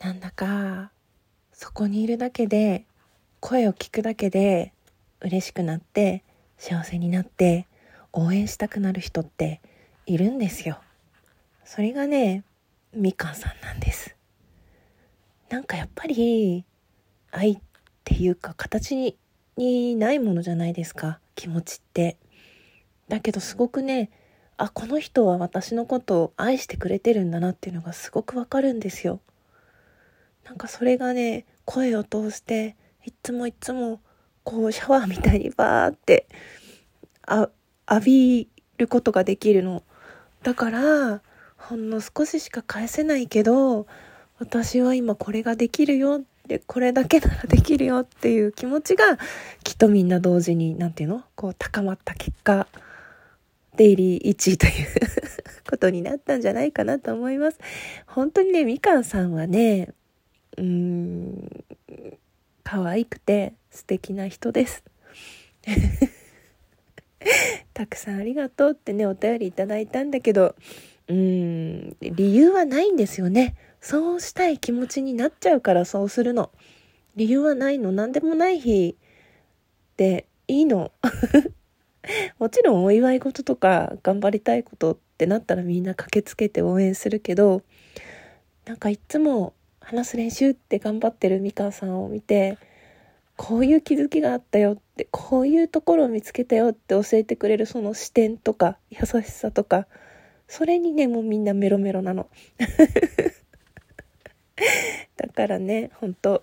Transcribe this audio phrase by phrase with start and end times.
[0.00, 0.90] なんだか
[1.52, 2.84] そこにいるだけで
[3.40, 4.72] 声を聞くだけで
[5.20, 6.22] 嬉しくなって
[6.58, 7.66] 幸せになって
[8.12, 9.60] 応援したくなる人って
[10.06, 10.78] いるんですよ。
[11.64, 12.44] それがね
[12.94, 14.16] みかんさんなんです。
[15.48, 16.64] なんかやっぱり
[17.30, 17.58] 愛っ
[18.04, 18.96] ていうか形
[19.56, 22.16] にないものじゃないですか気持ちって。
[23.08, 24.10] だけどすごくね
[24.56, 29.20] あこの人は私のことを愛してくれてるんだなっていうのがすごくわかるんですよ。
[30.46, 34.00] なんかそれがね声を通していつもいつも
[34.44, 36.28] こうシャワーみたいにバーって
[37.26, 37.50] あ
[37.90, 39.82] 浴びることができるの
[40.42, 41.22] だから
[41.56, 43.86] ほんの少ししか返せないけど
[44.38, 49.18] 私は今これができるよってこれだけならできるよっていう気持ちが
[49.64, 51.24] きっとみんな同時に何て言うの？
[51.34, 52.68] こう高まった結果
[53.76, 54.72] デイリー1位という
[55.68, 57.58] ことになったんじゃないかなと思います。
[58.06, 59.90] 本当にねみかんさんはね
[60.56, 61.64] うーん
[62.62, 64.84] 可愛くて素敵な人です。
[67.74, 70.54] たくさんありがとうってねお便りいただいたんだけど
[71.08, 73.54] うーん理由はないんですよね。
[73.80, 76.50] そうしたい気持ちになっちゃうからそうするの。
[77.14, 77.92] 理由はないの。
[77.92, 78.96] 何でもない日
[79.96, 80.92] でいいの。
[82.38, 87.62] もちろんお祝い事とか頑張りたいことってなったらみんな駆けつけて応援するけど、
[88.64, 89.54] なんかいつも
[89.86, 92.58] 話す練習って頑張ってる美川さんを見て、
[93.36, 99.86] こういう気づきがあったよって、こういうところを見つけたよって教えてくれるその視点とか優しさとか、
[100.48, 102.28] それにね、もうみんなメロメロなの。
[105.16, 106.42] だからね、ほんと、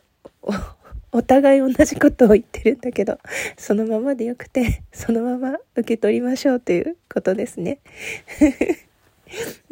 [1.11, 3.19] お互い同じことを言ってるんだけど、
[3.57, 7.79] そのままでよくて、そのまま受け取りましょうということですね。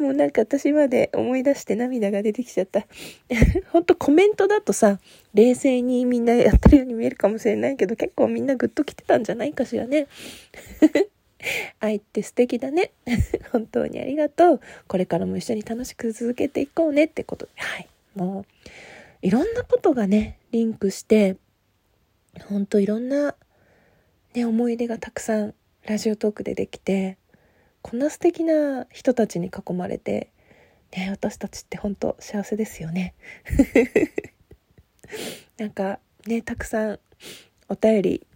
[0.02, 2.86] もうなんか私まで思い出して涙が出てきちゃった。
[3.70, 4.98] ほんとコメントだとさ、
[5.32, 10.08] 冷静にみんなやってるように見えるかもしれないけど、結構みんなグッと来てたんじゃないかしらね。
[11.80, 12.92] 愛って素敵だね。
[13.52, 14.60] 本当にありがとう。
[14.88, 17.52] これからも一緒に楽しく続けていこうねってことで。
[17.56, 17.88] はい。
[18.14, 18.46] もう、
[19.22, 21.36] いろんなことがね、リンクして、
[22.48, 23.36] ほんといろんな、
[24.34, 25.54] ね、思い出がたくさん
[25.84, 27.18] ラジオトークでできて、
[27.82, 30.30] こんな素敵な人たちに囲まれて、
[30.96, 33.14] ね、私たちって本当幸せですよね。
[35.58, 37.00] なんかね、たくさん
[37.68, 38.26] お便り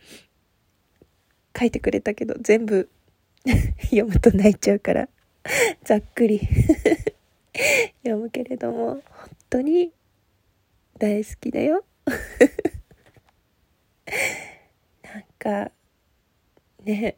[1.59, 2.91] 書いてくれたけど、全部
[3.85, 5.09] 読むと泣いちゃうから、
[5.85, 6.41] ざっくり
[8.03, 9.03] 読むけれども、本
[9.49, 9.93] 当に
[10.99, 11.85] 大好きだよ。
[15.03, 15.71] なんか、
[16.85, 17.17] ね、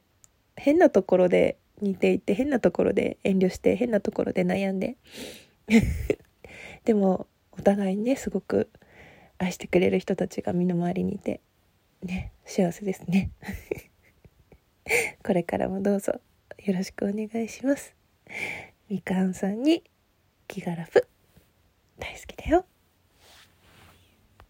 [0.56, 4.96] 変なところで似ていて、変なところで遠慮して、変なところで悩んで。
[6.84, 8.70] でも、お互いにね、すごく
[9.38, 11.40] 愛してくれる人たちが身の回りにいて、
[12.02, 13.30] ね、幸せですね。
[15.24, 16.20] これからもどうぞ
[16.64, 17.94] よろしくお願いします。
[18.88, 19.84] みかんさんに
[20.46, 21.06] 気がラブ
[21.98, 22.64] 大好きだよ。